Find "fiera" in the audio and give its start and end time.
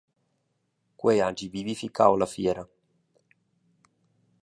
2.33-2.63